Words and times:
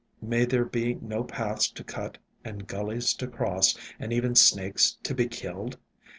May 0.19 0.45
there 0.45 0.63
not 0.63 0.71
be 0.71 0.97
paths 1.27 1.69
to 1.69 1.83
cut 1.83 2.17
and 2.43 2.65
gullies 2.65 3.13
to 3.13 3.27
cross, 3.27 3.77
and 3.99 4.11
even 4.11 4.33
snakes 4.33 4.97
to 5.03 5.13
be 5.13 5.27
killed? 5.27 5.77